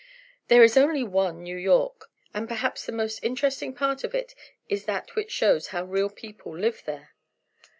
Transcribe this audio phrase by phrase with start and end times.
[0.47, 2.09] There is only one New York.
[2.33, 4.33] And perhaps the most interesting part of it
[4.67, 7.13] is that which shows how real people live there.